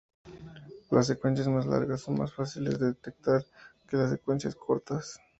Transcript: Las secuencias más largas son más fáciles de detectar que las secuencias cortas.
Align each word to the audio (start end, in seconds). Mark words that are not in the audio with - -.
Las 0.89 1.05
secuencias 1.05 1.47
más 1.47 1.67
largas 1.67 2.01
son 2.01 2.17
más 2.17 2.33
fáciles 2.33 2.79
de 2.79 2.87
detectar 2.87 3.45
que 3.87 3.97
las 3.97 4.09
secuencias 4.09 4.55
cortas. 4.55 5.19